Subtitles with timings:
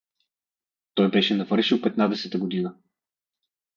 [0.93, 2.75] Той бе навършил петнадесета година.